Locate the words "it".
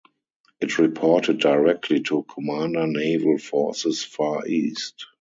0.59-0.79